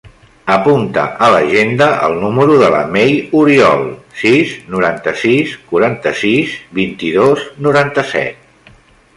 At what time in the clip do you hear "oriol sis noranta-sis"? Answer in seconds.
3.41-5.55